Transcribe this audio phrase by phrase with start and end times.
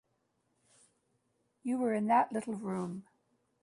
[1.61, 3.03] You were in that little room.